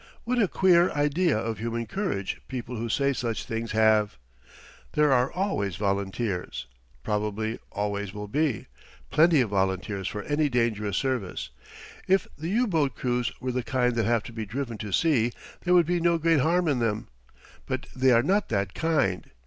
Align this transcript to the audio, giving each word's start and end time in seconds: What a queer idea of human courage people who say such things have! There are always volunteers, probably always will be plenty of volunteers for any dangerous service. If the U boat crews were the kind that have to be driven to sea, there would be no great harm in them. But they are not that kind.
What 0.23 0.41
a 0.41 0.47
queer 0.47 0.89
idea 0.93 1.37
of 1.37 1.59
human 1.59 1.85
courage 1.85 2.41
people 2.47 2.75
who 2.75 2.89
say 2.89 3.13
such 3.13 3.45
things 3.45 3.73
have! 3.73 4.17
There 4.93 5.13
are 5.13 5.31
always 5.31 5.75
volunteers, 5.75 6.65
probably 7.03 7.59
always 7.71 8.11
will 8.11 8.27
be 8.27 8.65
plenty 9.11 9.41
of 9.41 9.51
volunteers 9.51 10.07
for 10.07 10.23
any 10.23 10.49
dangerous 10.49 10.97
service. 10.97 11.51
If 12.07 12.27
the 12.35 12.49
U 12.49 12.65
boat 12.65 12.95
crews 12.95 13.31
were 13.39 13.51
the 13.51 13.61
kind 13.61 13.93
that 13.93 14.07
have 14.07 14.23
to 14.23 14.33
be 14.33 14.43
driven 14.43 14.79
to 14.79 14.91
sea, 14.91 15.33
there 15.65 15.75
would 15.75 15.85
be 15.85 15.99
no 15.99 16.17
great 16.17 16.39
harm 16.39 16.67
in 16.67 16.79
them. 16.79 17.09
But 17.67 17.85
they 17.95 18.09
are 18.11 18.23
not 18.23 18.49
that 18.49 18.73
kind. 18.73 19.29